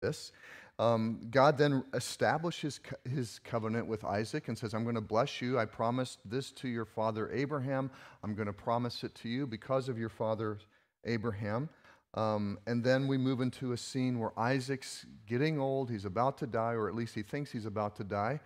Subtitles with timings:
[0.00, 0.32] this.
[0.78, 5.58] Um, God then establishes his covenant with Isaac and says, I'm going to bless you.
[5.58, 7.90] I promised this to your father Abraham.
[8.22, 10.58] I'm going to promise it to you because of your father
[11.04, 11.70] Abraham.
[12.14, 15.90] Um, and then we move into a scene where Isaac's getting old.
[15.90, 18.40] He's about to die, or at least he thinks he's about to die.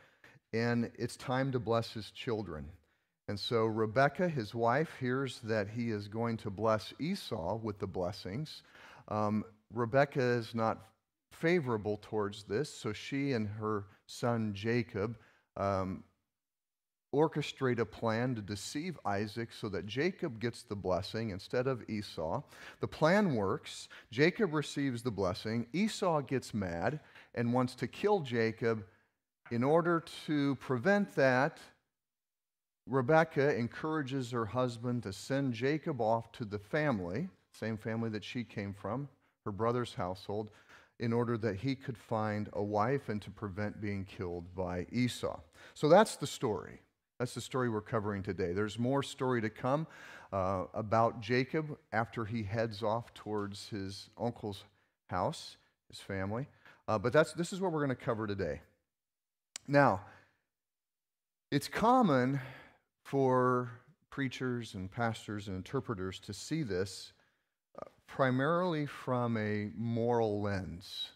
[0.52, 2.68] And it's time to bless his children.
[3.28, 7.86] And so Rebekah, his wife, hears that he is going to bless Esau with the
[7.86, 8.62] blessings.
[9.06, 9.44] Um,
[10.16, 10.89] is not
[11.40, 15.16] favorable towards this, so she and her son Jacob
[15.56, 16.04] um,
[17.14, 22.42] orchestrate a plan to deceive Isaac so that Jacob gets the blessing instead of Esau.
[22.80, 23.88] The plan works.
[24.10, 25.66] Jacob receives the blessing.
[25.72, 27.00] Esau gets mad
[27.34, 28.84] and wants to kill Jacob.
[29.50, 31.58] In order to prevent that,
[32.86, 38.44] Rebecca encourages her husband to send Jacob off to the family, same family that she
[38.44, 39.08] came from,
[39.44, 40.50] her brother's household,
[41.00, 45.40] in order that he could find a wife and to prevent being killed by Esau.
[45.74, 46.82] So that's the story.
[47.18, 48.52] That's the story we're covering today.
[48.52, 49.86] There's more story to come
[50.32, 54.64] uh, about Jacob after he heads off towards his uncle's
[55.08, 55.56] house,
[55.88, 56.46] his family.
[56.86, 58.60] Uh, but that's, this is what we're going to cover today.
[59.66, 60.02] Now,
[61.50, 62.40] it's common
[63.04, 63.70] for
[64.10, 67.12] preachers and pastors and interpreters to see this
[68.14, 71.10] primarily from a moral lens.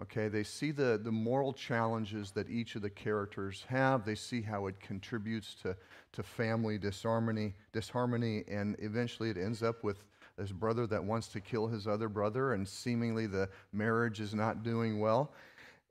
[0.00, 4.04] Okay, they see the, the moral challenges that each of the characters have.
[4.04, 5.76] They see how it contributes to,
[6.12, 10.04] to family disharmony, disharmony, and eventually it ends up with
[10.38, 14.62] this brother that wants to kill his other brother, and seemingly the marriage is not
[14.62, 15.32] doing well.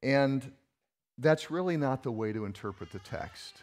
[0.01, 0.51] And
[1.19, 3.61] that's really not the way to interpret the text.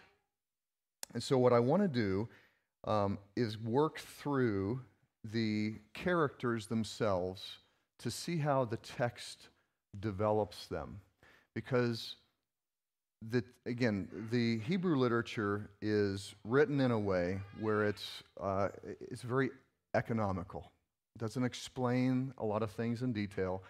[1.14, 2.28] And so, what I want to do
[2.84, 4.80] um, is work through
[5.32, 7.58] the characters themselves
[7.98, 9.48] to see how the text
[9.98, 11.00] develops them.
[11.55, 12.16] Because,
[13.30, 18.69] the, again, the Hebrew literature is written in a way where it's, uh,
[19.00, 19.50] it's very
[19.94, 20.70] economical.
[21.14, 23.62] It doesn't explain a lot of things in detail,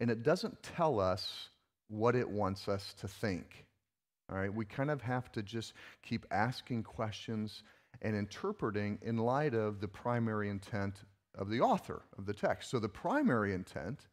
[0.00, 1.48] and it doesn't tell us
[1.88, 3.64] what it wants us to think.
[4.30, 5.72] All right, we kind of have to just
[6.02, 7.62] keep asking questions
[8.02, 11.02] and interpreting in light of the primary intent
[11.36, 12.70] of the author of the text.
[12.70, 14.06] So, the primary intent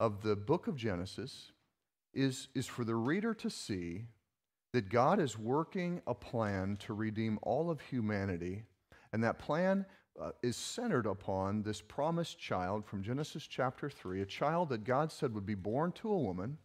[0.00, 1.52] of the book of Genesis
[2.12, 4.06] is, is for the reader to see
[4.72, 8.64] that God is working a plan to redeem all of humanity,
[9.12, 9.84] and that plan
[10.20, 15.12] uh, is centered upon this promised child from Genesis chapter 3, a child that God
[15.12, 16.58] said would be born to a woman,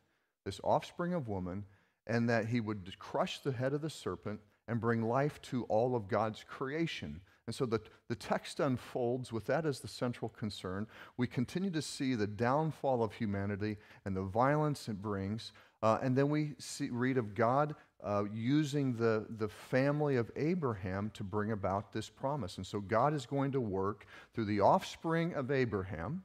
[0.46, 1.66] this offspring of woman,
[2.06, 5.96] and that he would crush the head of the serpent and bring life to all
[5.96, 7.22] of God's creation.
[7.46, 7.80] And so the,
[8.10, 10.86] the text unfolds with that as the central concern.
[11.16, 15.54] We continue to see the downfall of humanity and the violence it brings.
[15.82, 21.10] Uh, and then we see, read of God uh, using the, the family of Abraham
[21.14, 22.58] to bring about this promise.
[22.58, 26.24] And so God is going to work through the offspring of Abraham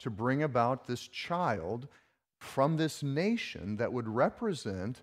[0.00, 1.88] to bring about this child
[2.38, 5.02] from this nation that would represent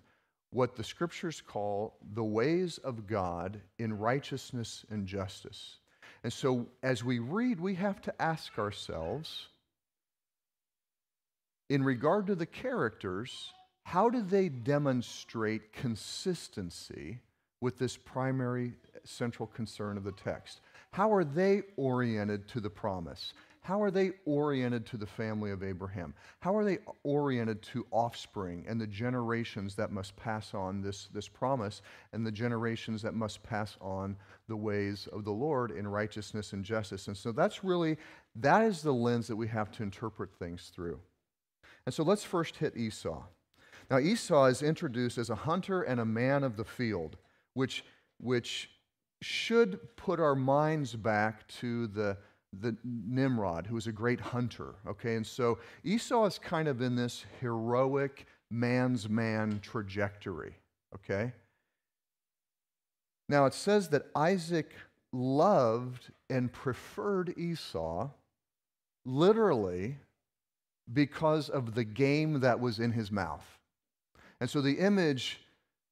[0.54, 5.78] what the scriptures call the ways of God in righteousness and justice.
[6.22, 9.48] And so, as we read, we have to ask ourselves,
[11.68, 13.50] in regard to the characters,
[13.82, 17.18] how do they demonstrate consistency
[17.60, 20.60] with this primary central concern of the text?
[20.92, 23.34] How are they oriented to the promise?
[23.64, 26.12] How are they oriented to the family of Abraham?
[26.40, 31.28] How are they oriented to offspring and the generations that must pass on this, this
[31.28, 31.80] promise
[32.12, 34.16] and the generations that must pass on
[34.48, 37.08] the ways of the Lord in righteousness and justice?
[37.08, 37.96] And so that's really,
[38.36, 41.00] that is the lens that we have to interpret things through.
[41.86, 43.22] And so let's first hit Esau.
[43.90, 47.16] Now, Esau is introduced as a hunter and a man of the field,
[47.54, 47.82] which,
[48.20, 48.68] which
[49.22, 52.18] should put our minds back to the
[52.60, 54.74] the Nimrod, who was a great hunter.
[54.86, 60.54] Okay, and so Esau is kind of in this heroic man's man trajectory.
[60.94, 61.32] Okay.
[63.28, 64.72] Now it says that Isaac
[65.12, 68.10] loved and preferred Esau
[69.06, 69.96] literally
[70.92, 73.46] because of the game that was in his mouth.
[74.40, 75.40] And so the image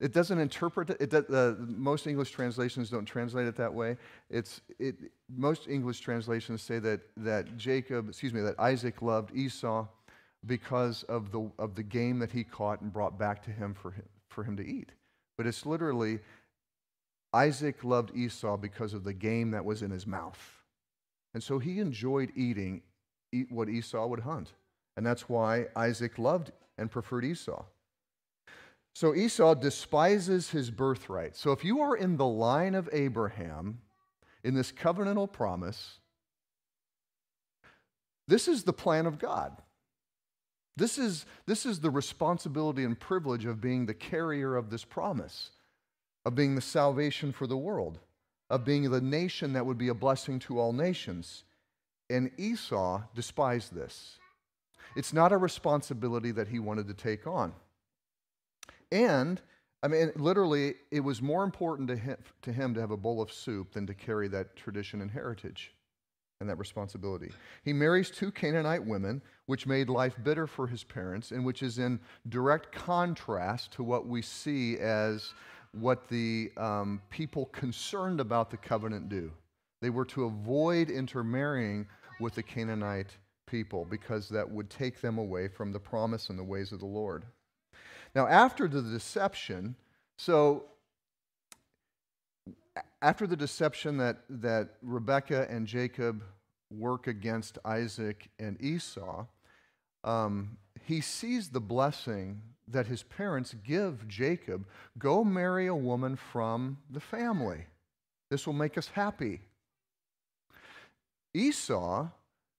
[0.03, 1.15] it doesn't interpret it.
[1.15, 3.97] uh, most English translations don't translate it that way.
[4.29, 4.97] It's, it,
[5.33, 9.87] most English translations say that, that Jacob, excuse me, that Isaac loved Esau
[10.45, 13.93] because of the, of the game that he caught and brought back to him for
[13.93, 14.91] him, for him to eat.
[15.39, 16.19] But it's literally
[17.33, 20.41] Isaac loved Esau because of the game that was in his mouth.
[21.33, 22.83] And so he enjoyed eating
[23.31, 24.53] eat what Esau would hunt.
[24.97, 27.65] And that's why Isaac loved and preferred Esau.
[28.95, 31.37] So Esau despises his birthright.
[31.37, 33.79] So if you are in the line of Abraham
[34.45, 35.99] in this covenantal promise,
[38.29, 39.57] this is the plan of God.
[40.77, 45.51] This is, this is the responsibility and privilege of being the carrier of this promise,
[46.25, 47.99] of being the salvation for the world,
[48.49, 51.45] of being the nation that would be a blessing to all nations.
[52.09, 54.19] And Esau despised this.
[54.97, 57.55] It's not a responsibility that he wanted to take on.
[58.93, 59.41] And,
[59.83, 63.21] I mean, literally, it was more important to him, to him to have a bowl
[63.21, 65.73] of soup than to carry that tradition and heritage
[66.41, 67.31] and that responsibility.
[67.65, 71.79] He marries two Canaanite women, which made life bitter for his parents, and which is
[71.79, 75.33] in direct contrast to what we see as
[75.73, 79.33] what the um, people concerned about the covenant do.
[79.81, 81.87] They were to avoid intermarrying
[82.21, 83.17] with the Canaanite
[83.47, 86.87] people because that would take them away from the promise and the ways of the
[86.87, 87.25] Lord.
[88.15, 89.77] Now, after the deception,
[90.17, 90.65] so
[93.01, 96.23] after the deception that, that Rebekah and Jacob
[96.71, 99.27] work against Isaac and Esau,
[100.05, 104.67] um, he sees the blessing that his parents give Jacob
[104.99, 107.67] go marry a woman from the family.
[108.31, 109.43] This will make us happy.
[111.35, 112.09] Esau,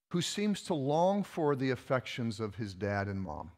[0.10, 3.52] who seems to long for the affections of his dad and mom,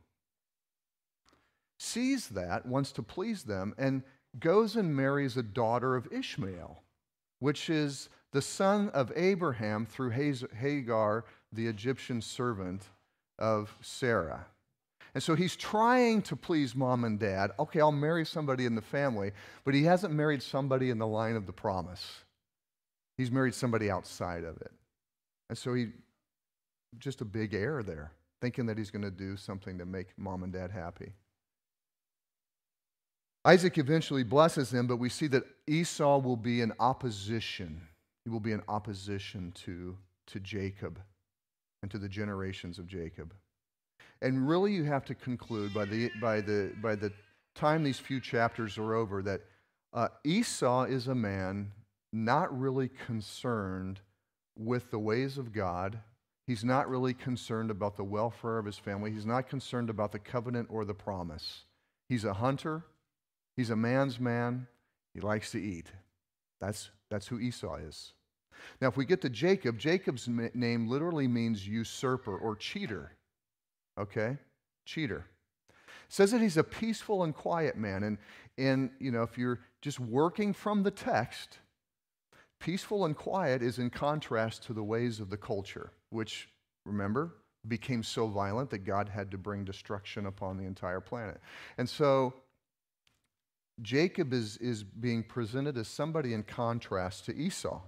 [1.77, 4.03] sees that, wants to please them, and
[4.39, 6.81] goes and marries a daughter of Ishmael,
[7.39, 12.83] which is the son of Abraham through Hagar, the Egyptian servant
[13.39, 14.45] of Sarah.
[15.13, 17.51] And so he's trying to please mom and dad.
[17.57, 19.31] Okay, I'll marry somebody in the family,
[19.63, 22.23] but he hasn't married somebody in the line of the promise.
[23.17, 24.71] He's married somebody outside of it.
[25.47, 25.87] And so he,
[26.97, 28.11] just a big error there,
[28.41, 31.13] thinking that he's going to do something to make mom and dad happy.
[33.45, 37.79] Isaac eventually blesses them, but we see that Esau will be in opposition.
[38.23, 39.95] He will be in opposition to,
[40.27, 40.99] to Jacob
[41.83, 43.33] and to the generations of Jacob.
[44.23, 47.11] And really, you have to conclude by the, by the, by the
[47.53, 49.41] time these few chapters are over that
[49.93, 51.71] uh, Esau is a man
[52.11, 53.99] not really concerned
[54.57, 55.99] with the ways of God.
[56.47, 59.11] He's not really concerned about the welfare of his family.
[59.11, 61.65] He's not concerned about the covenant or the promise.
[62.09, 62.83] He's a hunter.
[63.55, 64.67] He's a man's man.
[65.13, 65.87] He likes to eat.
[66.59, 68.13] That's, that's who Esau is.
[68.81, 73.11] Now, if we get to Jacob, Jacob's name literally means usurper or cheater.
[73.99, 74.37] Okay?
[74.85, 75.25] Cheater.
[76.09, 78.03] Says that he's a peaceful and quiet man.
[78.03, 78.17] And,
[78.57, 81.59] and, you know, if you're just working from the text,
[82.59, 86.49] peaceful and quiet is in contrast to the ways of the culture, which,
[86.85, 87.35] remember,
[87.67, 91.39] became so violent that God had to bring destruction upon the entire planet.
[91.77, 92.33] And so
[93.81, 97.81] Jacob is, is being presented as somebody in contrast to Esau.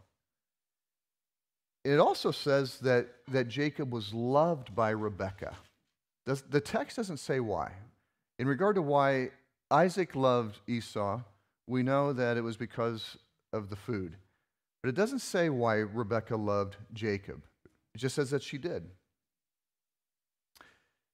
[1.85, 5.55] It also says that, that Jacob was loved by Rebekah.
[6.25, 7.71] Does, the text doesn't say why.
[8.39, 9.29] In regard to why
[9.71, 11.21] Isaac loved Esau,
[11.67, 13.17] we know that it was because
[13.53, 14.17] of the food.
[14.83, 17.41] But it doesn't say why Rebekah loved Jacob.
[17.95, 18.83] It just says that she did.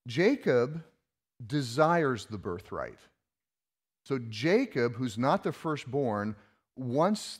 [0.08, 0.84] Jacob
[1.46, 3.00] desires the birthright.
[4.06, 6.36] So Jacob, who's not the firstborn,
[6.76, 7.40] wants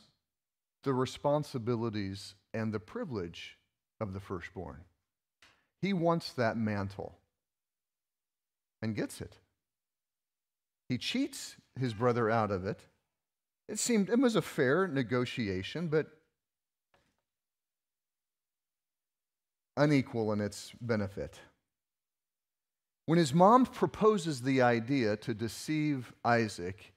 [0.82, 3.58] the responsibilities and the privilege
[4.00, 4.80] of the firstborn.
[5.82, 7.18] He wants that mantle
[8.80, 9.38] and gets it.
[10.88, 12.80] He cheats his brother out of it.
[13.68, 16.06] It seemed it was a fair negotiation, but
[19.76, 21.38] unequal in its benefit.
[23.06, 26.92] When his mom proposes the idea to deceive Isaac,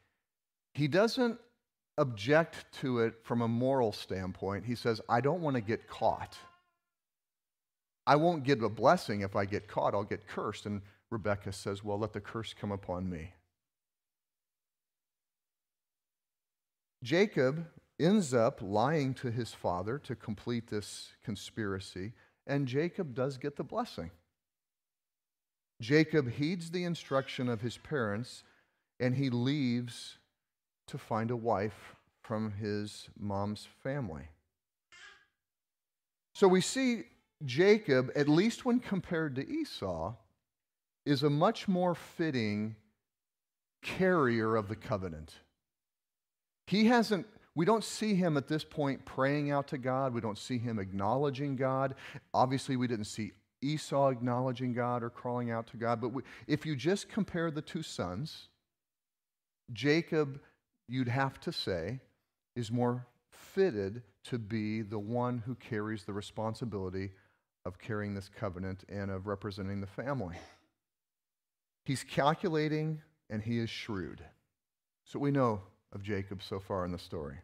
[0.74, 1.40] he doesn't
[1.98, 4.66] object to it from a moral standpoint.
[4.66, 6.38] He says, I don't want to get caught.
[8.06, 10.66] I won't get a blessing if I get caught, I'll get cursed.
[10.66, 13.34] And Rebecca says, Well, let the curse come upon me.
[17.04, 17.68] Jacob
[18.00, 22.14] ends up lying to his father to complete this conspiracy,
[22.46, 24.12] and Jacob does get the blessing.
[25.80, 28.44] Jacob heeds the instruction of his parents
[29.00, 30.18] and he leaves
[30.88, 34.30] to find a wife from his mom's family.
[36.34, 37.04] So we see
[37.46, 40.14] Jacob, at least when compared to Esau,
[41.06, 42.76] is a much more fitting
[43.82, 45.36] carrier of the covenant.
[46.66, 50.14] He hasn't, we don't see him at this point praying out to God.
[50.14, 51.96] We don't see him acknowledging God.
[52.34, 56.00] Obviously, we didn't see Esau acknowledging God or crawling out to God.
[56.02, 58.50] But we, if you just compare the two sons,
[59.74, 60.40] Jacob,
[60.88, 62.00] you'd have to say,
[62.56, 67.12] is more fitted to be the one who carries the responsibility
[67.66, 70.36] of carrying this covenant and of representing the family.
[71.86, 74.24] He's calculating and he is shrewd.
[75.06, 75.62] So we know
[75.94, 77.38] of Jacob so far in the story.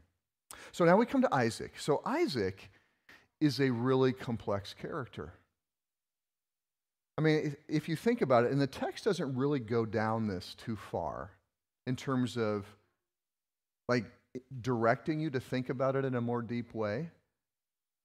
[0.71, 1.73] So now we come to Isaac.
[1.77, 2.69] So Isaac
[3.39, 5.33] is a really complex character.
[7.17, 10.55] I mean, if you think about it, and the text doesn't really go down this
[10.55, 11.31] too far
[11.85, 12.65] in terms of
[13.87, 14.05] like
[14.61, 17.09] directing you to think about it in a more deep way.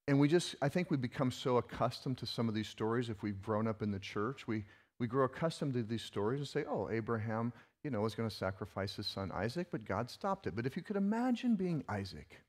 [0.08, 3.22] And we just, I think we become so accustomed to some of these stories if
[3.22, 4.46] we've grown up in the church.
[4.46, 4.64] We,
[4.98, 7.52] we grow accustomed to these stories and say, oh, Abraham,
[7.84, 10.56] you know, was going to sacrifice his son Isaac, but God stopped it.
[10.56, 12.40] But if you could imagine being Isaac,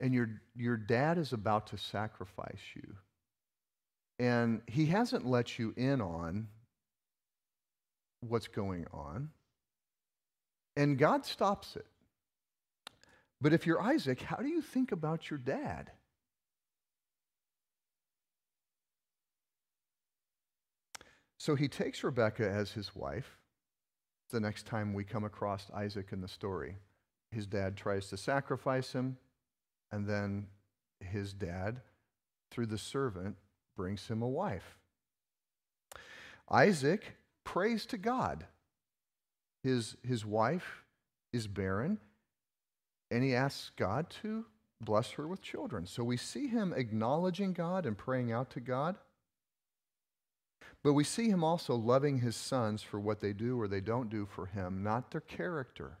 [0.00, 2.96] and your, your dad is about to sacrifice you,
[4.18, 6.48] and he hasn't let you in on
[8.20, 9.30] what's going on,
[10.76, 11.86] and God stops it.
[13.40, 15.90] But if you're Isaac, how do you think about your dad?
[21.38, 23.38] So he takes Rebekah as his wife.
[24.30, 26.78] The next time we come across Isaac in the story,
[27.30, 29.18] his dad tries to sacrifice him,
[29.92, 30.46] and then
[31.00, 31.80] his dad,
[32.50, 33.36] through the servant,
[33.76, 34.76] brings him a wife.
[36.50, 38.46] Isaac prays to God.
[39.62, 40.84] His, his wife
[41.32, 41.98] is barren,
[43.10, 44.44] and he asks God to
[44.80, 45.86] bless her with children.
[45.86, 48.96] So we see him acknowledging God and praying out to God.
[50.82, 54.10] But we see him also loving his sons for what they do or they don't
[54.10, 55.98] do for him, not their character.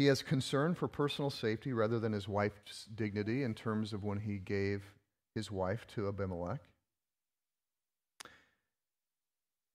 [0.00, 4.18] He has concern for personal safety rather than his wife's dignity in terms of when
[4.18, 4.82] he gave
[5.34, 6.62] his wife to Abimelech.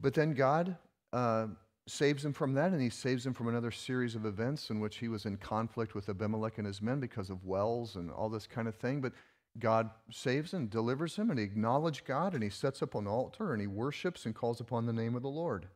[0.01, 0.77] But then God
[1.13, 1.45] uh,
[1.87, 4.97] saves him from that, and he saves him from another series of events in which
[4.97, 8.47] he was in conflict with Abimelech and his men because of wells and all this
[8.47, 9.01] kind of thing.
[9.01, 9.13] But
[9.59, 13.53] God saves and delivers him, and he acknowledges God, and he sets up an altar,
[13.53, 15.67] and he worships and calls upon the name of the Lord.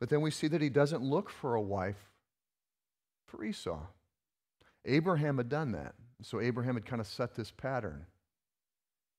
[0.00, 2.07] But then we see that he doesn't look for a wife
[3.28, 3.86] for Esau.
[4.84, 5.94] Abraham had done that.
[6.22, 8.06] So Abraham had kind of set this pattern.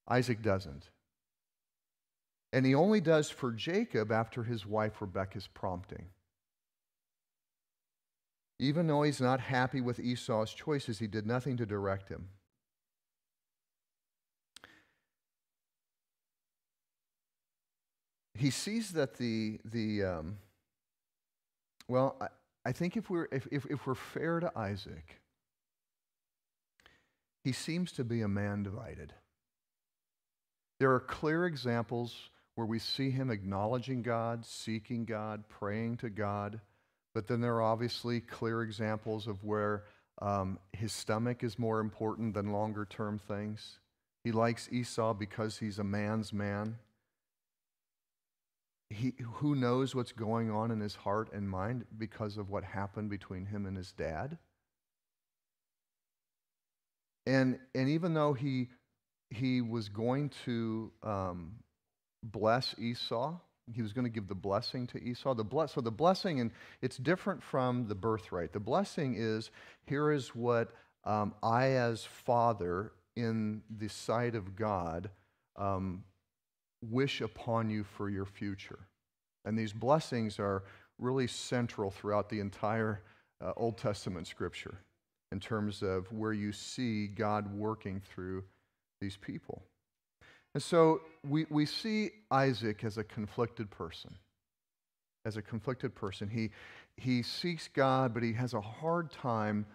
[0.07, 0.89] Isaac doesn't.
[2.51, 6.07] And he only does for Jacob after his wife Rebekah's prompting.
[8.57, 12.27] Even though he's not happy with Esau's choices, he did nothing to direct him.
[18.33, 20.37] He sees that the, the um,
[21.87, 22.17] well,
[22.65, 25.21] I, think if we're, if, if, if we're fair to Isaac,
[27.43, 29.13] he seems to be a man divided.
[30.79, 36.59] There are clear examples where we see him acknowledging God, seeking God, praying to God.
[37.13, 39.83] But then there are obviously clear examples of where
[40.21, 43.79] um, his stomach is more important than longer term things.
[44.23, 46.77] He likes Esau because he's a man's man.
[48.89, 53.10] He, who knows what's going on in his heart and mind because of what happened
[53.10, 54.38] between him and his dad?
[57.27, 58.69] And, and even though he,
[59.29, 61.53] he was going to um,
[62.24, 63.38] bless Esau.
[63.74, 65.36] He was going to give the blessing to Esau.
[65.36, 68.51] The bless, so the blessing, and it's different from the birthright.
[68.51, 69.51] The blessing is
[69.86, 70.72] here is what
[71.05, 75.10] um, I, as father, in the sight of God,
[75.55, 76.03] um,
[76.81, 78.79] wish upon you for your future.
[79.45, 80.63] And these blessings are
[80.98, 83.01] really central throughout the entire
[83.41, 84.79] uh, Old Testament scripture
[85.31, 88.43] in terms of where you see God working through
[89.00, 89.63] these people.
[90.53, 94.15] And so we, we see Isaac as a conflicted person.
[95.25, 96.27] As a conflicted person.
[96.27, 96.50] He,
[96.98, 99.65] he seeks God, but he has a hard time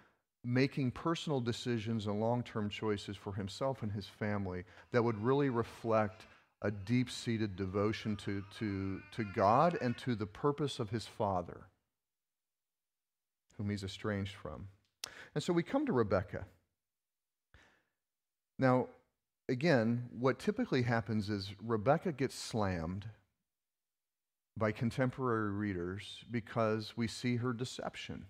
[0.45, 5.49] making personal decisions and long term choices for himself and his family that would really
[5.49, 6.27] reflect
[6.65, 11.67] a deep seated devotion to, to, to God and to the purpose of his father,
[13.59, 14.69] whom he's estranged from.
[15.35, 16.47] And so we come to Rebecca.
[18.59, 18.89] Now,
[19.47, 23.05] again, what typically happens is Rebecca gets slammed
[24.57, 28.25] by contemporary readers because we see her deception.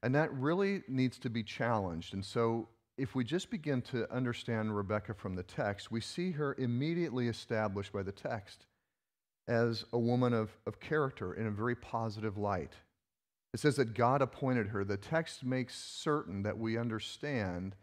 [0.00, 2.14] And that really needs to be challenged.
[2.14, 6.54] And so, if we just begin to understand Rebecca from the text, we see her
[6.58, 8.66] immediately established by the text
[9.48, 12.72] as a woman of, of character in a very positive light.
[13.52, 14.84] It says that God appointed her.
[14.84, 17.74] The text makes certain that we understand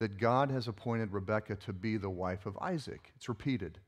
[0.00, 3.12] that God has appointed Rebecca to be the wife of Isaac.
[3.16, 3.78] It's repeated.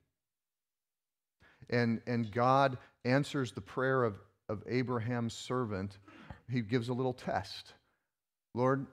[1.69, 4.17] And, and God answers the prayer of,
[4.49, 5.99] of Abraham's servant.
[6.51, 7.75] He gives a little test.
[8.55, 8.87] Lord,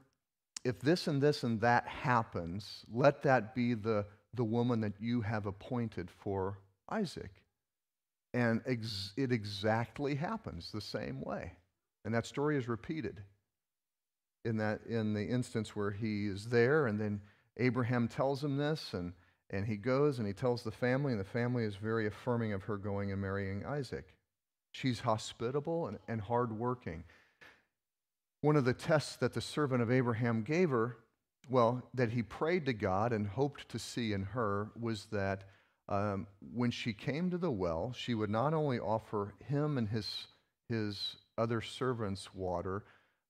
[0.67, 5.21] if this and this and that happens, let that be the, the woman that you
[5.21, 6.59] have appointed for
[6.89, 7.31] Isaac.
[8.33, 11.53] And ex- it exactly happens the same way.
[12.03, 13.21] And that story is repeated
[14.43, 17.21] in, that, in the instance where he is there, and then
[17.55, 19.13] Abraham tells him this, and,
[19.49, 22.63] and he goes and he tells the family, and the family is very affirming of
[22.63, 24.13] her going and marrying Isaac.
[24.71, 27.05] She's hospitable and, and hardworking.
[28.41, 30.97] One of the tests that the servant of Abraham gave her,
[31.49, 35.45] well, that he prayed to God and hoped to see in her, was that
[35.89, 40.27] um, when she came to the well, she would not only offer him and his,
[40.69, 42.83] his other servants water,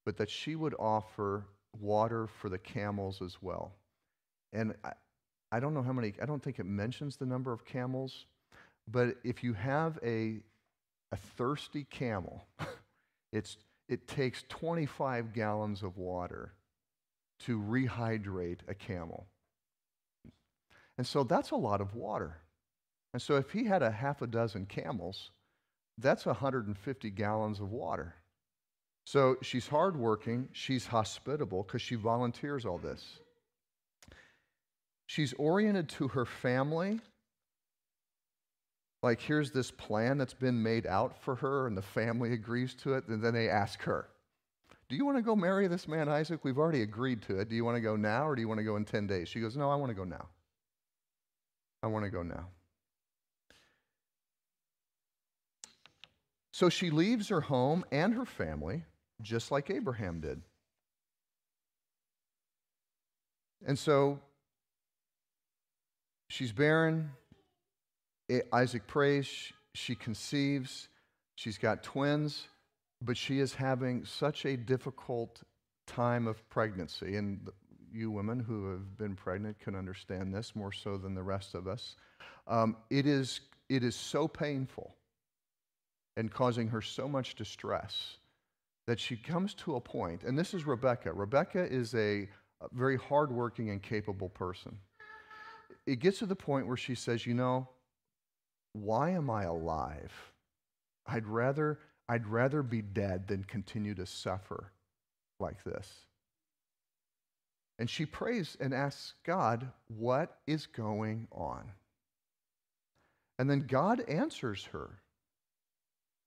[0.06, 1.46] but that she would offer
[1.80, 3.74] water for the camels as well.
[4.54, 4.94] And I,
[5.52, 8.26] I don't know how many, I don't think it mentions the number of camels,
[8.90, 10.40] but if you have a,
[11.12, 12.44] a thirsty camel,
[13.32, 13.58] it's,
[13.88, 16.54] it takes 25 gallons of water
[17.40, 19.28] to rehydrate a camel.
[20.98, 22.38] And so that's a lot of water.
[23.14, 25.32] And so if he had a half a dozen camels,
[25.98, 28.16] that's 150 gallons of water.
[29.06, 33.20] So she's hardworking, she's hospitable because she volunteers all this.
[35.06, 37.00] She's oriented to her family.
[39.04, 42.96] Like, here's this plan that's been made out for her, and the family agrees to
[42.96, 43.08] it.
[43.08, 44.08] And then they ask her,
[44.90, 46.44] Do you want to go marry this man, Isaac?
[46.44, 47.50] We've already agreed to it.
[47.50, 49.30] Do you want to go now, or do you want to go in 10 days?
[49.30, 50.28] She goes, No, I want to go now.
[51.84, 52.48] I want to go now.
[56.52, 58.84] So she leaves her home and her family,
[59.22, 60.42] just like Abraham did.
[63.68, 64.20] And so
[66.30, 67.12] she's barren.
[68.52, 69.54] Isaac prays.
[69.74, 70.90] She conceives.
[71.36, 72.48] She's got twins,
[73.02, 75.44] but she is having such a difficult
[75.86, 77.16] time of pregnancy.
[77.16, 77.50] And
[77.92, 81.68] you women who have been pregnant can understand this more so than the rest of
[81.68, 81.96] us.
[82.48, 84.96] Um, it, is, it is so painful
[86.16, 88.18] and causing her so much distress
[88.88, 91.14] that she comes to a point, and this is Rebecca.
[91.14, 92.28] Rebecca is a,
[92.62, 94.78] a very hardworking and capable person.
[95.86, 97.68] It gets to the point where she says, You know,
[98.84, 100.14] why am I alive?
[101.06, 104.72] I'd rather, I'd rather be dead than continue to suffer
[105.40, 106.06] like this.
[107.80, 111.72] And she prays and asks God, What is going on?
[113.40, 114.90] And then God answers her.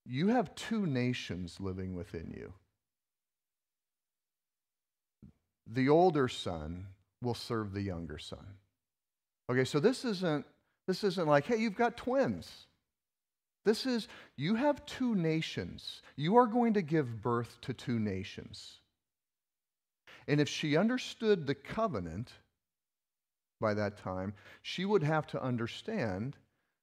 [0.06, 2.52] You have two nations living within you.
[5.66, 6.86] The older son
[7.22, 8.46] will serve the younger son.
[9.50, 10.46] Okay, so this isn't
[10.86, 12.66] this isn't like, hey, you've got twins.
[13.64, 16.02] This is you have two nations.
[16.16, 18.78] You are going to give birth to two nations.
[20.26, 22.32] And if she understood the covenant
[23.60, 26.36] by that time, she would have to understand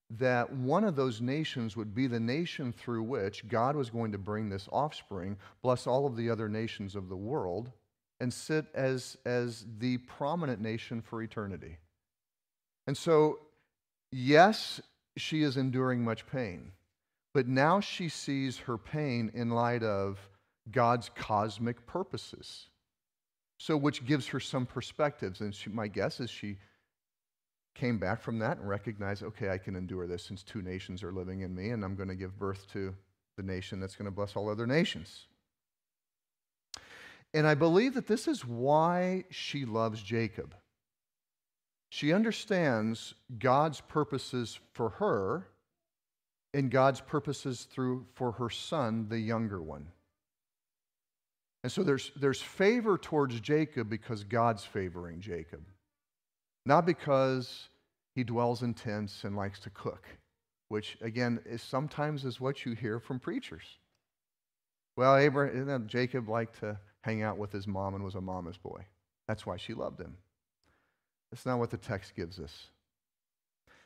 [0.09, 4.17] that one of those nations would be the nation through which God was going to
[4.17, 7.71] bring this offspring, bless all of the other nations of the world,
[8.19, 11.77] and sit as, as the prominent nation for eternity.
[12.87, 13.39] And so,
[14.11, 14.81] yes,
[15.15, 16.71] she is enduring much pain,
[17.33, 20.19] but now she sees her pain in light of
[20.71, 22.67] God's cosmic purposes.
[23.59, 25.41] So, which gives her some perspectives.
[25.41, 26.57] And she, my guess is she
[27.73, 31.11] came back from that and recognized, okay, I can endure this since two nations are
[31.11, 32.93] living in me, and I'm going to give birth to
[33.35, 35.27] the nation that's going to bless all other nations.
[37.33, 40.55] And I believe that this is why she loves Jacob.
[41.89, 45.47] She understands God's purposes for her
[46.53, 49.87] and God's purposes through for her son, the younger one.
[51.63, 55.61] And so there's, there's favor towards Jacob because God's favoring Jacob.
[56.65, 57.69] Not because
[58.15, 60.07] he dwells in tents and likes to cook,
[60.69, 63.77] which again is sometimes is what you hear from preachers.
[64.95, 68.85] Well, Abraham, Jacob liked to hang out with his mom and was a mama's boy.
[69.27, 70.17] That's why she loved him.
[71.31, 72.67] That's not what the text gives us.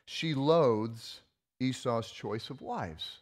[0.06, 1.21] She loathes
[1.60, 3.17] Esau's choice of wives.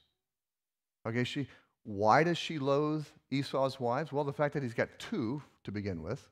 [1.06, 1.48] Okay, she
[1.84, 4.12] why does she loathe Esau's wives?
[4.12, 6.28] Well, the fact that he's got two to begin with.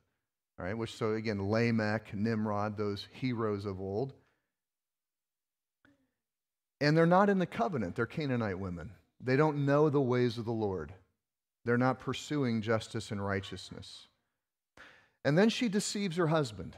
[0.59, 4.13] All right, which so again, Lamech, Nimrod, those heroes of old.
[6.81, 8.91] And they're not in the covenant, they're Canaanite women.
[9.19, 10.93] They don't know the ways of the Lord.
[11.65, 14.07] They're not pursuing justice and righteousness.
[15.25, 16.77] And then she deceives her husband.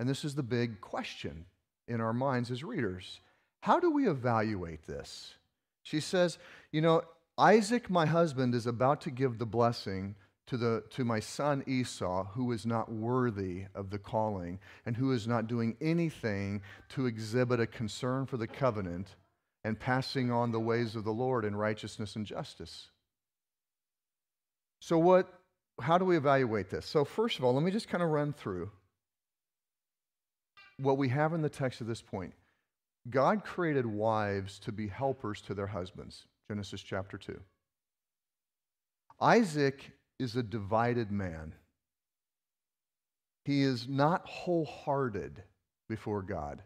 [0.00, 1.44] And this is the big question
[1.86, 3.20] in our minds as readers.
[3.60, 5.34] How do we evaluate this?
[5.82, 6.38] She says,
[6.72, 7.02] You know,
[7.36, 10.14] Isaac, my husband, is about to give the blessing
[10.46, 15.12] to, the, to my son Esau, who is not worthy of the calling and who
[15.12, 19.16] is not doing anything to exhibit a concern for the covenant
[19.64, 22.88] and passing on the ways of the Lord in righteousness and justice.
[24.80, 25.30] So, what,
[25.78, 26.86] how do we evaluate this?
[26.86, 28.70] So, first of all, let me just kind of run through
[30.80, 32.32] what we have in the text at this point.
[33.08, 37.38] God created wives to be helpers to their husbands, Genesis chapter 2.
[39.20, 41.54] Isaac is a divided man.
[43.44, 45.42] He is not wholehearted
[45.88, 46.62] before God.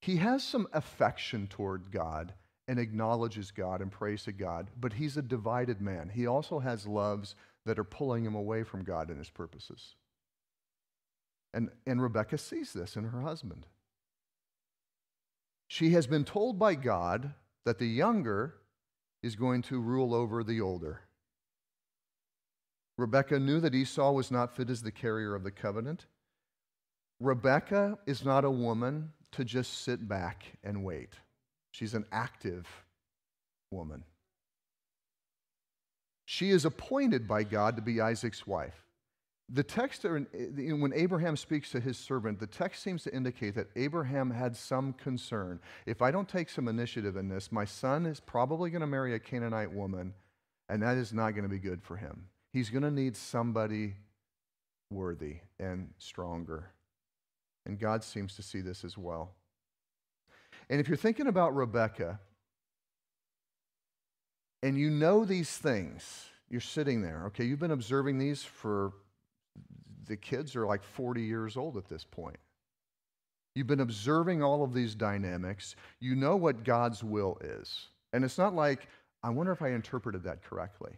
[0.00, 2.34] He has some affection toward God
[2.68, 6.10] and acknowledges God and prays to God, but he's a divided man.
[6.12, 7.34] He also has loves
[7.66, 9.96] that are pulling him away from God and his purposes.
[11.54, 13.66] And, and Rebecca sees this in her husband.
[15.68, 17.32] She has been told by God
[17.64, 18.56] that the younger
[19.22, 21.00] is going to rule over the older.
[22.98, 26.06] Rebecca knew that Esau was not fit as the carrier of the covenant.
[27.20, 31.14] Rebecca is not a woman to just sit back and wait.
[31.70, 32.66] She's an active
[33.70, 34.04] woman.
[36.24, 38.83] She is appointed by God to be Isaac's wife.
[39.50, 40.08] The text, eh,
[40.72, 44.94] when Abraham speaks to his servant, the text seems to indicate that Abraham had some
[44.94, 45.60] concern.
[45.84, 49.14] If I don't take some initiative in this, my son is probably going to marry
[49.14, 50.14] a Canaanite woman,
[50.68, 52.28] and that is not going to be good for him.
[52.52, 53.96] He's going to need somebody
[54.90, 56.70] worthy and stronger.
[57.66, 59.34] And God seems to see this as well.
[60.70, 62.18] And if you're thinking about Rebecca,
[64.62, 68.92] and you know these things, you're sitting there, okay, you've been observing these for
[70.06, 72.36] the kids are like 40 years old at this point.
[73.54, 75.76] You've been observing all of these dynamics.
[76.00, 77.88] You know what God's will is.
[78.12, 78.88] And it's not like,
[79.22, 80.92] I wonder if I interpreted that correctly.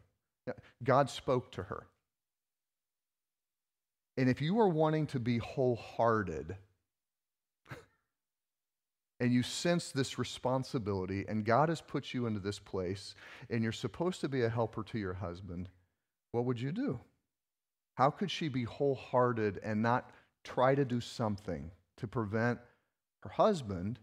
[0.82, 1.86] God spoke to her.
[4.16, 6.56] And if you are wanting to be wholehearted
[9.20, 13.14] and you sense this responsibility, and God has put you into this place,
[13.50, 15.68] and you're supposed to be a helper to your husband,
[16.32, 17.00] what would you do?
[17.96, 20.10] How could she be wholehearted and not
[20.44, 22.60] try to do something to prevent
[23.22, 23.98] her husband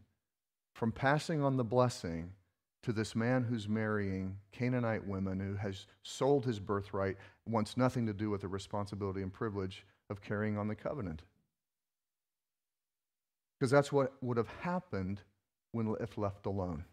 [0.73, 2.31] from passing on the blessing
[2.81, 8.13] to this man who's marrying Canaanite women, who has sold his birthright, wants nothing to
[8.13, 11.21] do with the responsibility and privilege of carrying on the covenant.
[13.59, 15.21] Because that's what would have happened
[15.71, 16.83] when, if left alone.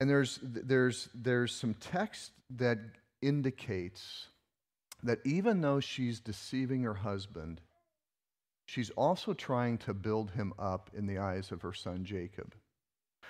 [0.00, 2.78] And there's, there's, there's some text that
[3.22, 4.26] indicates
[5.02, 7.60] that even though she's deceiving her husband,
[8.66, 12.54] she's also trying to build him up in the eyes of her son Jacob.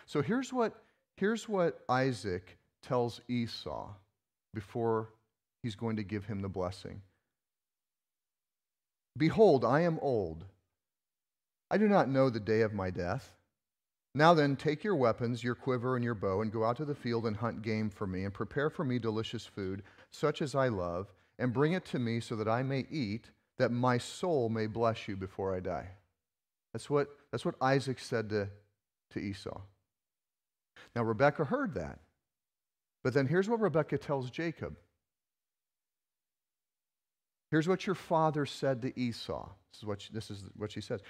[0.06, 0.82] So here's what,
[1.16, 3.90] here's what Isaac tells Esau
[4.54, 5.10] before
[5.62, 7.02] he's going to give him the blessing
[9.16, 10.44] Behold, I am old.
[11.70, 13.35] I do not know the day of my death.
[14.16, 16.94] Now then, take your weapons, your quiver, and your bow, and go out to the
[16.94, 20.68] field and hunt game for me, and prepare for me delicious food, such as I
[20.68, 24.68] love, and bring it to me so that I may eat that my soul may
[24.68, 25.88] bless you before I die.
[26.72, 28.48] That's what, that's what Isaac said to,
[29.10, 29.60] to Esau.
[30.94, 31.98] Now, Rebekah heard that.
[33.04, 34.76] But then here's what Rebekah tells Jacob.
[37.50, 39.50] Here's what your father said to Esau.
[39.70, 41.02] This is what she, this is what she says.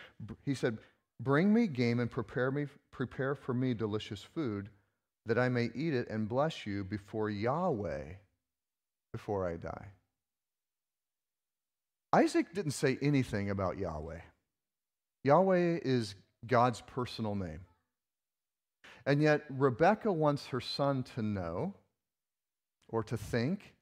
[0.44, 0.78] He said,
[1.20, 4.70] "Bring me game and prepare me prepare for me delicious food,
[5.26, 8.14] that I may eat it and bless you before Yahweh
[9.12, 9.92] before I die."
[12.12, 14.20] Isaac didn't say anything about Yahweh.
[15.24, 16.14] Yahweh is
[16.46, 17.66] God's personal name.
[19.04, 21.74] And yet, Rebecca wants her son to know
[22.88, 23.74] or to think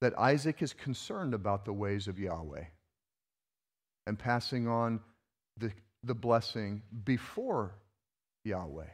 [0.00, 2.64] that Isaac is concerned about the ways of Yahweh
[4.06, 5.00] and passing on
[5.56, 5.72] the,
[6.04, 7.74] the blessing before
[8.44, 8.90] Yahweh.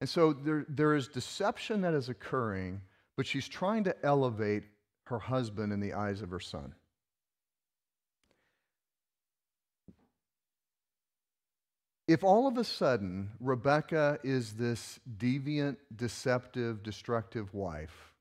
[0.00, 2.80] And so there, there is deception that is occurring,
[3.16, 4.64] but she's trying to elevate
[5.04, 6.74] her husband in the eyes of her son.
[12.08, 18.12] If all of a sudden Rebecca is this deviant, deceptive, destructive wife,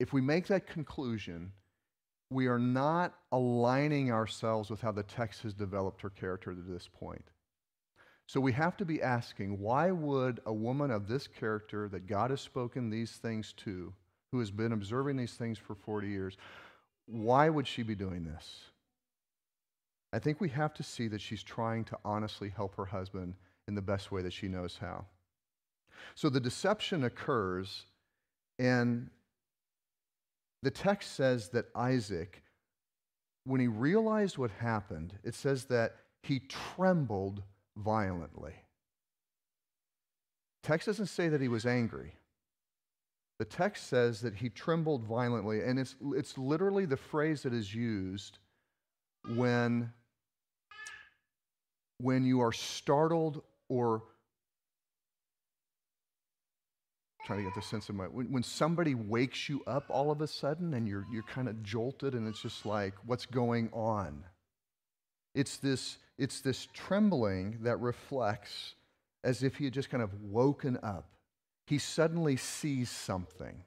[0.00, 1.52] if we make that conclusion,
[2.32, 6.88] we are not aligning ourselves with how the text has developed her character to this
[6.88, 7.24] point.
[8.26, 12.30] So we have to be asking why would a woman of this character that God
[12.30, 13.92] has spoken these things to,
[14.30, 16.36] who has been observing these things for 40 years,
[17.06, 18.60] why would she be doing this?
[20.12, 23.34] I think we have to see that she's trying to honestly help her husband
[23.68, 25.06] in the best way that she knows how.
[26.14, 27.86] So the deception occurs,
[28.58, 29.10] and
[30.62, 32.42] the text says that Isaac,
[33.44, 37.42] when he realized what happened, it says that he trembled
[37.76, 38.54] violently.
[40.62, 42.14] Text doesn't say that he was angry.
[43.40, 47.74] The text says that he trembled violently, and it's, it's literally the phrase that is
[47.74, 48.38] used
[49.34, 49.92] when,
[51.98, 54.04] when you are startled or
[57.24, 60.20] trying to get the sense of my when, when somebody wakes you up all of
[60.20, 64.24] a sudden and you're you're kind of jolted and it's just like what's going on?
[65.34, 68.74] It's this it's this trembling that reflects
[69.24, 71.06] as if he had just kind of woken up.
[71.66, 73.62] He suddenly sees something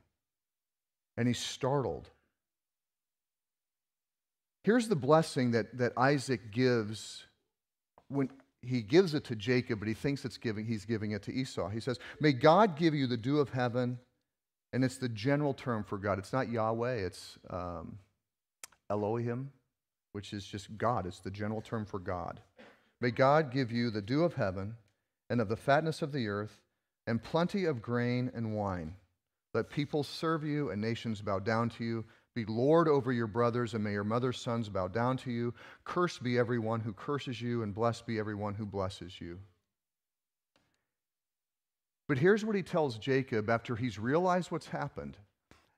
[1.18, 2.10] and he's startled.
[4.64, 7.24] Here's the blessing that, that isaac gives
[8.08, 8.30] when
[8.66, 11.70] he gives it to Jacob, but he thinks it's giving, he's giving it to Esau.
[11.70, 14.00] He says, May God give you the dew of heaven.
[14.74, 16.20] And it's the general term for God.
[16.20, 17.98] It's not Yahweh, it's um,
[18.90, 19.52] Elohim,
[20.12, 21.06] which is just God.
[21.06, 22.42] It's the general term for God.
[23.00, 24.76] May God give you the dew of heaven
[25.30, 26.60] and of the fatness of the earth
[27.08, 28.96] and plenty of grain and wine.
[29.54, 32.06] Let people serve you and nations bow down to you.
[32.36, 35.54] Be Lord over your brothers, and may your mother's sons bow down to you.
[35.86, 39.40] Cursed be everyone who curses you, and blessed be everyone who blesses you.
[42.08, 45.18] But here's what he tells Jacob after he's realized what's happened.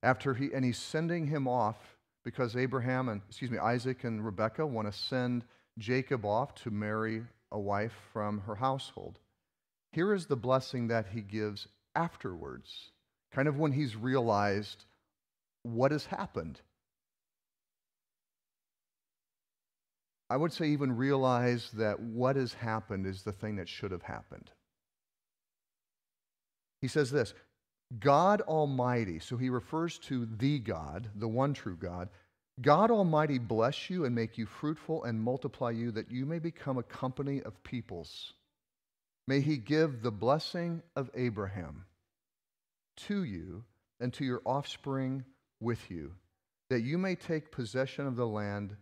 [0.03, 4.65] After he and he's sending him off because Abraham and excuse me, Isaac and Rebekah
[4.65, 5.43] want to send
[5.77, 9.19] Jacob off to marry a wife from her household.
[9.91, 12.91] Here is the blessing that he gives afterwards,
[13.31, 14.85] kind of when he's realized
[15.67, 16.61] what has happened.
[20.29, 24.03] I would say, even realize that what has happened is the thing that should have
[24.03, 24.51] happened.
[26.81, 27.33] He says this
[27.99, 32.09] God Almighty, so he refers to the God, the one true God.
[32.59, 36.77] God Almighty bless you and make you fruitful and multiply you, that you may become
[36.77, 38.33] a company of peoples.
[39.27, 41.85] May he give the blessing of Abraham
[43.07, 43.63] to you
[43.99, 45.23] and to your offspring
[45.59, 46.13] with you,
[46.69, 48.75] that you may take possession of the land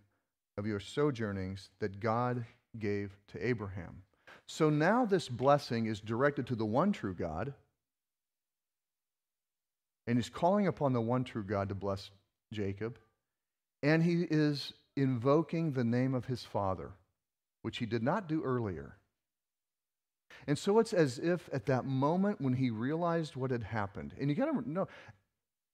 [0.57, 2.45] of your sojournings that God
[2.79, 4.01] gave to Abraham.
[4.47, 7.53] So now this blessing is directed to the one true God,
[10.07, 12.11] and he's calling upon the one true God to bless
[12.53, 12.99] Jacob,
[13.81, 16.91] and he is invoking the name of his father,
[17.63, 18.97] which he did not do earlier.
[20.47, 24.29] And so it's as if at that moment when he realized what had happened, and
[24.29, 24.88] you got to know,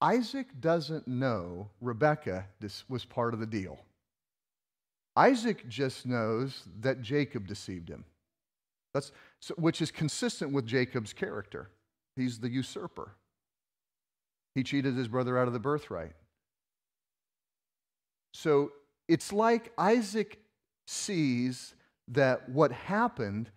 [0.02, 2.46] Isaac doesn't know Rebekah
[2.90, 3.80] was part of the deal.
[5.16, 8.06] Isaac just knows that Jacob deceived him.
[8.94, 9.12] That's,
[9.58, 11.70] which is consistent with Jacob's character.
[12.16, 13.12] He's the usurper.
[14.56, 16.14] He cheated his brother out of the birthright.
[18.34, 18.72] So
[19.08, 20.40] it's like Isaac
[20.88, 21.74] sees
[22.10, 23.50] that what happened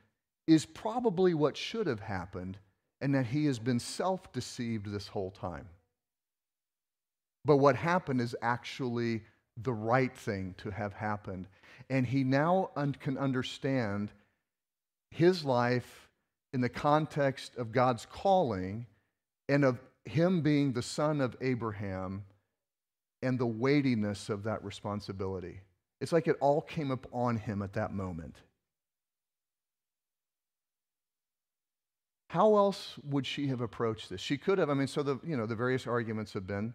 [0.47, 2.59] is probably what should have happened
[3.01, 5.69] and that he has been self deceived this whole time.
[7.45, 9.23] But what happened is actually
[9.63, 11.47] the right thing to have happened.
[11.91, 14.11] And he now un- can understand
[15.11, 16.09] his life
[16.53, 18.87] in the context of God's calling
[19.49, 22.25] and of him being the son of Abraham
[23.23, 25.61] and the weightiness of that responsibility.
[26.01, 28.37] It's like it all came up on him at that moment.
[32.29, 34.21] How else would she have approached this?
[34.21, 36.75] She could have, I mean, so the, you know, the various arguments have been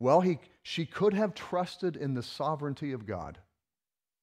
[0.00, 3.38] well, he, she could have trusted in the sovereignty of God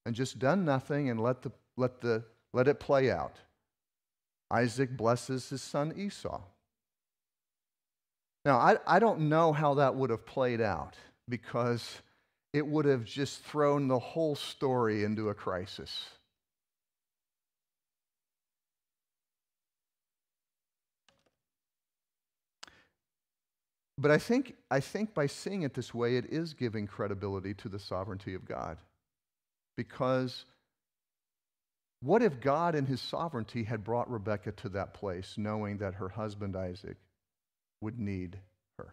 [0.04, 3.36] and just done nothing and let, the, let, the, let it play out.
[4.50, 6.40] Isaac blesses his son Esau.
[8.44, 10.94] Now, I, I don't know how that would have played out
[11.28, 12.00] because
[12.52, 16.06] it would have just thrown the whole story into a crisis.
[23.98, 27.68] But I think, I think by seeing it this way, it is giving credibility to
[27.68, 28.76] the sovereignty of God.
[29.76, 30.44] Because
[32.02, 36.10] what if God in his sovereignty had brought Rebekah to that place, knowing that her
[36.10, 36.96] husband Isaac
[37.80, 38.38] would need
[38.78, 38.92] her?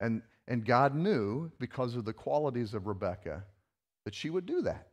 [0.00, 3.44] And, and God knew, because of the qualities of Rebekah,
[4.04, 4.88] that she would do that.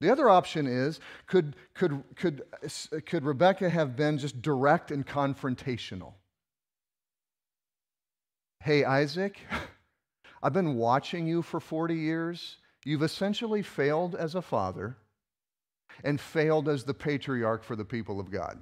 [0.00, 4.90] The other option is could, could, could, uh, uh, could Rebecca have been just direct
[4.90, 6.14] and confrontational?
[8.64, 9.40] Hey, Isaac,
[10.42, 12.56] I've been watching you for 40 years.
[12.82, 14.96] You've essentially failed as a father
[16.02, 18.58] and failed as the patriarch for the people of God.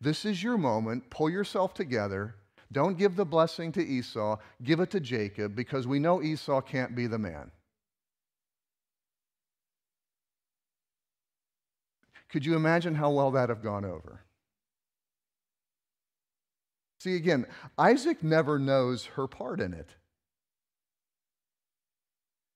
[0.00, 1.10] This is your moment.
[1.10, 2.34] Pull yourself together.
[2.72, 6.96] Don't give the blessing to Esau, give it to Jacob because we know Esau can't
[6.96, 7.52] be the man.
[12.30, 14.22] Could you imagine how well that have gone over?
[16.98, 19.88] See, again, Isaac never knows her part in it.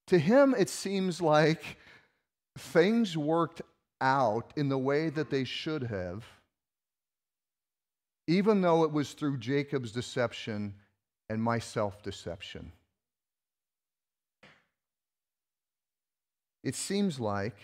[0.08, 1.78] To him, it seems like
[2.58, 3.62] things worked
[4.00, 6.24] out in the way that they should have,
[8.26, 10.74] even though it was through Jacob's deception
[11.30, 12.72] and my self deception.
[16.64, 17.56] It seems like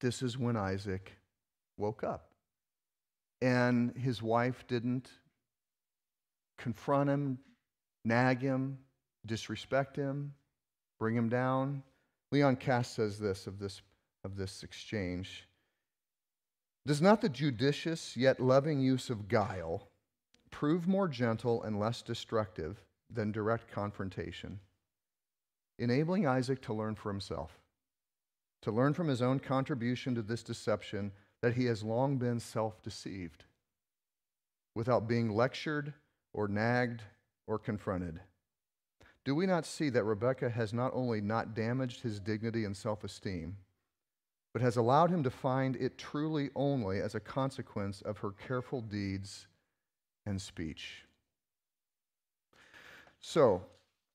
[0.00, 1.12] this is when Isaac
[1.76, 2.28] woke up.
[3.42, 5.10] And his wife didn't
[6.58, 7.38] confront him,
[8.04, 8.78] nag him,
[9.26, 10.34] disrespect him,
[10.98, 11.82] bring him down.
[12.32, 13.82] Leon Kass says this of this,
[14.24, 15.48] of this exchange.
[16.86, 19.88] Does not the judicious yet loving use of guile
[20.50, 24.60] prove more gentle and less destructive than direct confrontation,
[25.78, 27.60] enabling Isaac to learn for himself?
[28.64, 31.12] to learn from his own contribution to this deception
[31.42, 33.44] that he has long been self deceived
[34.74, 35.92] without being lectured
[36.34, 37.02] or nagged
[37.46, 38.20] or confronted.
[39.24, 43.04] Do we not see that Rebekah has not only not damaged his dignity and self
[43.04, 43.56] esteem,
[44.52, 48.82] but has allowed him to find it truly only as a consequence of her careful
[48.82, 49.46] deeds
[50.26, 51.04] and speech?
[53.20, 53.62] So,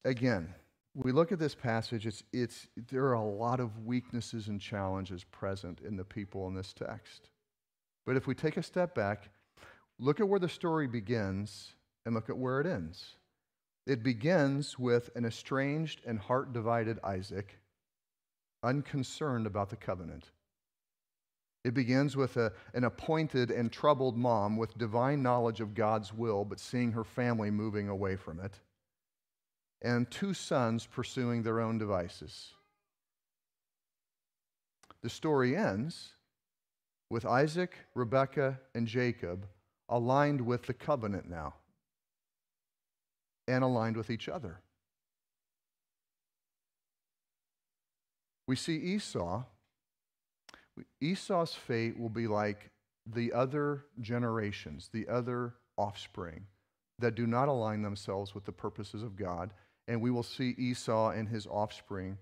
[0.05, 0.53] again,
[0.93, 5.23] we look at this passage, it's, it's, there are a lot of weaknesses and challenges
[5.23, 7.29] present in the people in this text.
[8.05, 9.29] But if we take a step back,
[9.97, 11.73] look at where the story begins
[12.05, 13.15] and look at where it ends.
[13.85, 17.59] It begins with an estranged and heart divided Isaac,
[18.63, 20.25] unconcerned about the covenant.
[21.63, 26.45] It begins with a, an appointed and troubled mom with divine knowledge of God's will,
[26.45, 28.59] but seeing her family moving away from it
[29.81, 32.53] and two sons pursuing their own devices.
[35.01, 36.13] The story ends
[37.09, 39.47] with Isaac, Rebekah, and Jacob
[39.87, 41.55] aligned with the covenant now
[43.49, 44.61] and aligned with each other.
[48.47, 49.43] We see Esau.
[51.01, 52.71] Esau's fate will be like
[53.05, 56.45] the other generations, the other offspring
[56.99, 59.51] that do not align themselves with the purposes of God
[59.89, 62.19] and we will see Esau and his offspring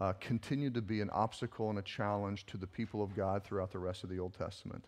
[0.00, 3.70] uh, continue to be an obstacle and a challenge to the people of God throughout
[3.70, 4.84] the rest of the Old Testament.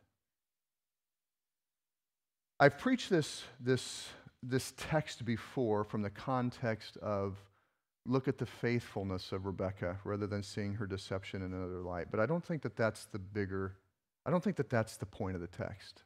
[2.59, 4.09] I've preached this, this,
[4.42, 7.37] this text before from the context of
[8.05, 12.07] look at the faithfulness of Rebecca rather than seeing her deception in another light.
[12.11, 13.75] But I don't think that that's the bigger,
[14.25, 16.03] I don't think that that's the point of the text.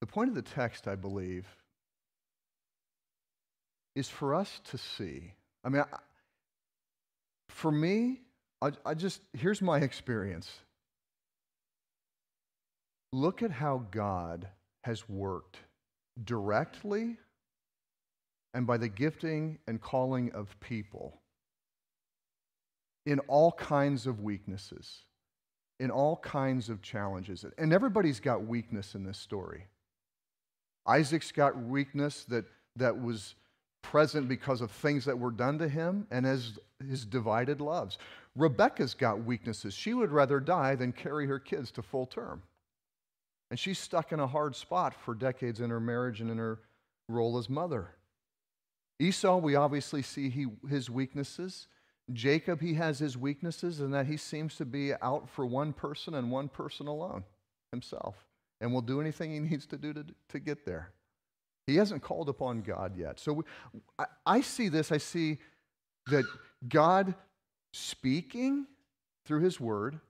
[0.00, 1.46] The point of the text, I believe,
[3.96, 5.32] is for us to see.
[5.64, 5.98] I mean, I,
[7.48, 8.20] for me,
[8.62, 10.48] I, I just, here's my experience.
[13.12, 14.46] Look at how God
[14.82, 15.58] has worked
[16.24, 17.16] directly
[18.54, 21.20] and by the gifting and calling of people
[23.06, 25.04] in all kinds of weaknesses,
[25.80, 27.44] in all kinds of challenges.
[27.56, 29.66] And everybody's got weakness in this story.
[30.86, 32.44] Isaac's got weakness that,
[32.76, 33.34] that was
[33.82, 37.98] present because of things that were done to him and his, his divided loves.
[38.36, 39.74] Rebecca's got weaknesses.
[39.74, 42.42] She would rather die than carry her kids to full term.
[43.50, 46.60] And she's stuck in a hard spot for decades in her marriage and in her
[47.08, 47.88] role as mother.
[49.00, 51.68] Esau, we obviously see he, his weaknesses.
[52.12, 56.14] Jacob, he has his weaknesses, and that he seems to be out for one person
[56.14, 57.22] and one person alone,
[57.70, 58.26] himself,
[58.60, 60.90] and will do anything he needs to do to, to get there.
[61.66, 63.20] He hasn't called upon God yet.
[63.20, 63.44] So we,
[63.98, 65.38] I, I see this, I see
[66.06, 66.24] that
[66.66, 67.14] God
[67.74, 68.66] speaking
[69.26, 70.00] through his word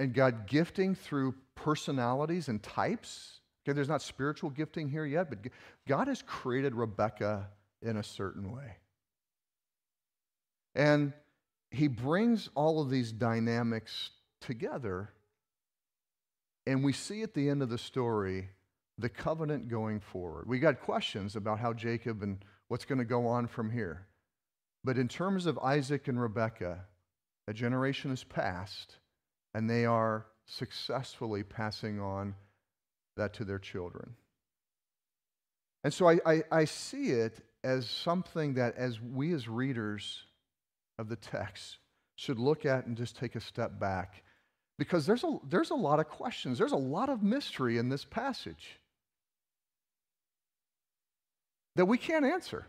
[0.00, 3.40] and God gifting through personalities and types.
[3.62, 5.40] Okay, there's not spiritual gifting here yet, but
[5.86, 7.48] God has created Rebecca
[7.82, 8.76] in a certain way.
[10.74, 11.12] And
[11.70, 15.10] he brings all of these dynamics together.
[16.66, 18.48] And we see at the end of the story
[18.96, 20.48] the covenant going forward.
[20.48, 24.06] We got questions about how Jacob and what's going to go on from here.
[24.82, 26.86] But in terms of Isaac and Rebekah,
[27.48, 28.96] a generation has passed,
[29.54, 32.34] and they are successfully passing on
[33.16, 34.14] that to their children.
[35.84, 40.24] And so I, I, I, see it as something that, as we as readers
[40.98, 41.78] of the text,
[42.16, 44.22] should look at and just take a step back.
[44.78, 48.04] Because there's a, there's a lot of questions, there's a lot of mystery in this
[48.04, 48.80] passage
[51.76, 52.66] that we can't answer.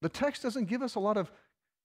[0.00, 1.30] The text doesn't give us a lot of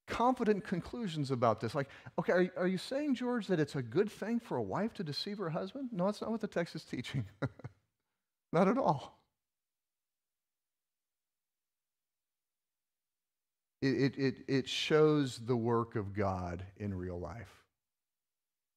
[0.08, 1.76] confident conclusions about this.
[1.76, 4.93] Like, okay, are, are you saying, George, that it's a good thing for a wife
[4.95, 5.89] to deceive her husband?
[5.91, 7.26] No, that's not what the text is teaching.
[8.53, 9.20] not at all.
[13.82, 17.64] It, it, it, shows the work of God in real life.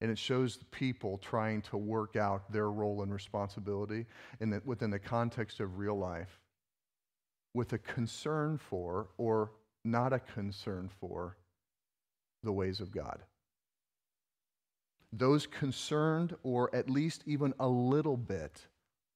[0.02, 4.04] And it shows the people trying to work out their role and responsibility
[4.40, 6.38] in the, within the context of real life
[7.54, 9.52] with a concern for or
[9.84, 11.36] not a concern for
[12.42, 13.20] the ways of God.
[15.12, 18.66] Those concerned, or at least even a little bit,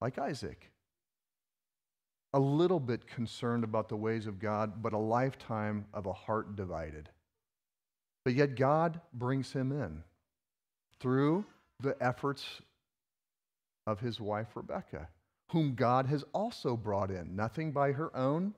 [0.00, 0.70] like Isaac,
[2.32, 6.56] a little bit concerned about the ways of God, but a lifetime of a heart
[6.56, 7.08] divided.
[8.24, 10.02] But yet God brings him in
[10.98, 11.44] through
[11.80, 12.44] the efforts
[13.86, 15.08] of his wife Rebecca,
[15.52, 18.54] whom God has also brought in, nothing by her own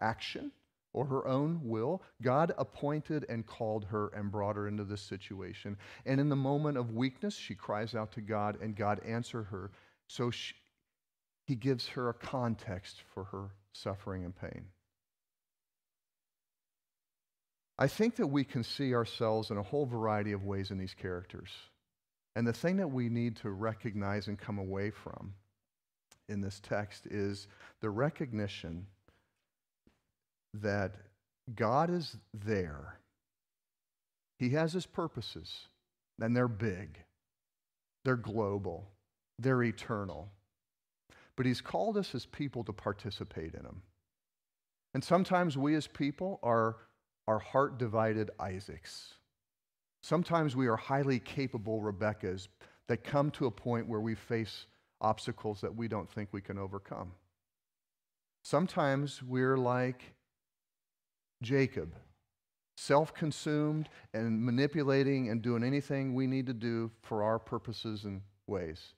[0.00, 0.52] action,
[0.92, 2.02] or her own will.
[2.22, 5.76] God appointed and called her and brought her into this situation.
[6.06, 9.70] And in the moment of weakness, she cries out to God, and God answers her.
[10.08, 10.54] So she,
[11.46, 14.66] he gives her a context for her suffering and pain.
[17.78, 20.92] I think that we can see ourselves in a whole variety of ways in these
[20.92, 21.48] characters.
[22.36, 25.34] And the thing that we need to recognize and come away from
[26.28, 27.48] in this text is
[27.80, 28.86] the recognition
[30.54, 30.94] that
[31.54, 32.98] God is there.
[34.38, 35.68] He has his purposes,
[36.20, 36.98] and they're big,
[38.04, 38.88] they're global,
[39.38, 40.30] they're eternal.
[41.36, 43.82] But he's called us as people to participate in them.
[44.94, 46.76] And sometimes we as people are,
[47.28, 49.14] are heart divided Isaacs.
[50.02, 52.48] Sometimes we are highly capable Rebeccas
[52.88, 54.66] that come to a point where we face
[55.00, 57.12] obstacles that we don't think we can overcome.
[58.42, 60.14] Sometimes we're like
[61.42, 61.94] Jacob,
[62.76, 68.22] self consumed and manipulating and doing anything we need to do for our purposes and
[68.46, 68.94] ways.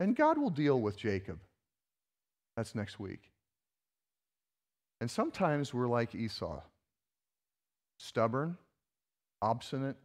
[0.00, 1.40] And God will deal with Jacob.
[2.56, 3.30] That's next week.
[5.00, 6.60] And sometimes we're like Esau
[7.98, 8.56] stubborn,
[9.40, 9.96] obstinate,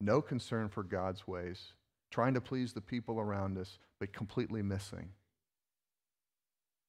[0.00, 1.72] no concern for God's ways,
[2.10, 5.10] trying to please the people around us, but completely missing.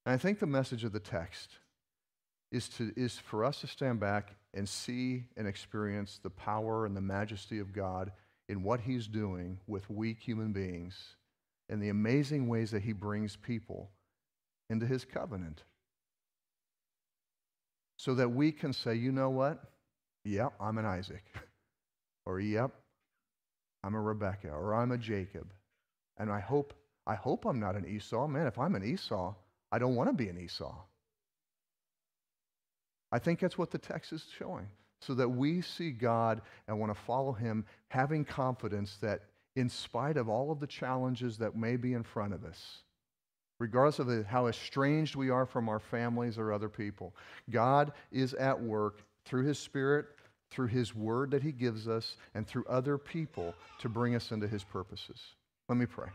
[0.06, 1.58] And I think the message of the text
[2.52, 6.96] is, to, is for us to stand back and see and experience the power and
[6.96, 8.12] the majesty of God
[8.48, 10.96] in what He's doing with weak human beings
[11.70, 13.92] and the amazing ways that He brings people
[14.70, 15.64] into His covenant.
[17.98, 19.62] So that we can say, you know what?
[20.26, 21.24] Yep, I'm an Isaac.
[22.26, 22.72] or, yep,
[23.84, 24.50] I'm a Rebecca.
[24.50, 25.54] Or, I'm a Jacob.
[26.18, 26.74] And I hope,
[27.06, 28.28] I hope I'm not an Esau.
[28.28, 29.36] Man, if I'm an Esau,
[29.72, 30.74] I don't want to be an Esau.
[33.12, 34.68] I think that's what the text is showing.
[35.02, 39.22] So that we see God and want to follow Him, having confidence that
[39.56, 42.80] in spite of all of the challenges that may be in front of us,
[43.60, 47.16] regardless of how estranged we are from our families or other people,
[47.50, 50.08] God is at work through His Spirit,
[50.52, 54.48] through His Word that He gives us, and through other people to bring us into
[54.48, 55.20] His purposes.
[55.70, 56.10] Let me pray.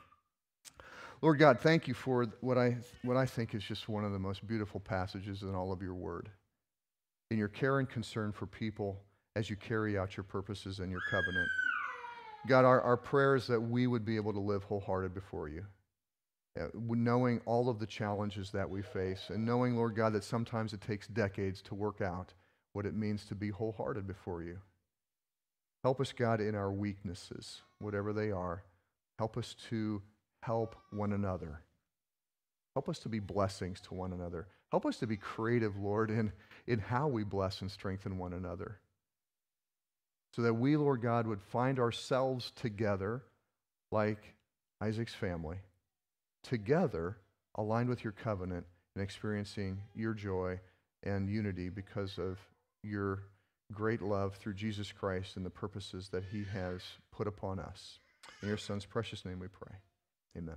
[1.22, 4.18] Lord God, thank you for what I, what I think is just one of the
[4.18, 6.28] most beautiful passages in all of your Word
[7.31, 9.01] in your care and concern for people
[9.37, 11.49] as you carry out your purposes and your covenant.
[12.47, 15.64] God, our, our prayer is that we would be able to live wholehearted before you,
[16.61, 20.72] uh, knowing all of the challenges that we face, and knowing, Lord God, that sometimes
[20.72, 22.35] it takes decades to work out
[22.75, 24.59] what it means to be wholehearted before you.
[25.83, 28.62] Help us, God, in our weaknesses, whatever they are.
[29.18, 30.03] Help us to
[30.43, 31.61] help one another.
[32.75, 34.49] Help us to be blessings to one another.
[34.70, 36.33] Help us to be creative, Lord, in,
[36.66, 38.81] in how we bless and strengthen one another.
[40.35, 43.22] So that we, Lord God, would find ourselves together
[43.93, 44.35] like
[44.81, 45.59] Isaac's family,
[46.43, 47.16] together,
[47.55, 48.66] aligned with your covenant
[48.97, 50.59] and experiencing your joy
[51.05, 52.39] and unity because of
[52.83, 53.22] your
[53.72, 58.01] great love through Jesus Christ and the purposes that he has put upon us.
[58.43, 59.77] In your son's precious name we pray.
[60.37, 60.57] Amen.